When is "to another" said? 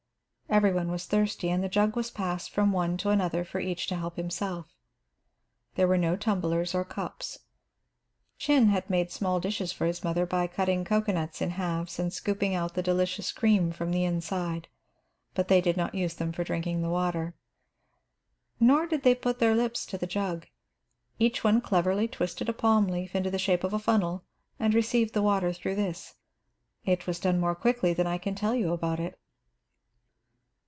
2.97-3.45